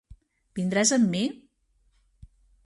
Vindràs 0.59 0.93
amb 0.97 1.05
mi? 1.17 1.21